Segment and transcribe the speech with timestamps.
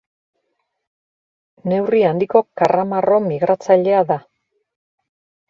[1.73, 4.19] Neurri handiko karramarro migratzailea da.